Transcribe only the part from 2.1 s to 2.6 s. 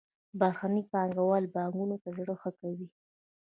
زړه ښه